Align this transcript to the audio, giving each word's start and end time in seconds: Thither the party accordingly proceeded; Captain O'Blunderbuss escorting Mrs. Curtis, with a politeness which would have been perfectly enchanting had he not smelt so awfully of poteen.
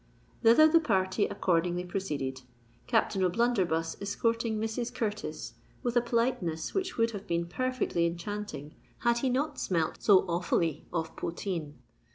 Thither 0.41 0.67
the 0.67 0.79
party 0.79 1.27
accordingly 1.27 1.85
proceeded; 1.85 2.41
Captain 2.87 3.23
O'Blunderbuss 3.23 3.97
escorting 4.01 4.59
Mrs. 4.59 4.91
Curtis, 4.91 5.53
with 5.83 5.95
a 5.95 6.01
politeness 6.01 6.73
which 6.73 6.97
would 6.97 7.11
have 7.11 7.27
been 7.27 7.45
perfectly 7.45 8.07
enchanting 8.07 8.73
had 9.01 9.19
he 9.19 9.29
not 9.29 9.59
smelt 9.59 10.01
so 10.01 10.21
awfully 10.27 10.87
of 10.91 11.15
poteen. 11.15 11.75